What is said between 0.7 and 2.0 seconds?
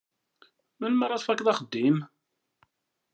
Melmi ara tfakeḍ axeddim?